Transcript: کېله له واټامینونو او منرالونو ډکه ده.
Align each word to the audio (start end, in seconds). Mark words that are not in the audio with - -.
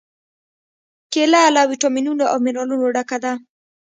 کېله 1.13 1.41
له 1.55 1.61
واټامینونو 1.69 2.23
او 2.31 2.37
منرالونو 2.45 2.85
ډکه 2.95 3.17
ده. 3.23 3.33